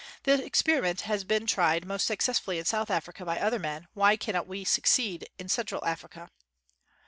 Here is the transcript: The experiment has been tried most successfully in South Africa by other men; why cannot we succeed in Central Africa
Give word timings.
The 0.23 0.43
experiment 0.43 1.01
has 1.01 1.23
been 1.23 1.45
tried 1.45 1.85
most 1.85 2.07
successfully 2.07 2.57
in 2.57 2.65
South 2.65 2.89
Africa 2.89 3.23
by 3.23 3.39
other 3.39 3.59
men; 3.59 3.87
why 3.93 4.17
cannot 4.17 4.47
we 4.47 4.63
succeed 4.65 5.29
in 5.37 5.47
Central 5.47 5.85
Africa 5.85 6.31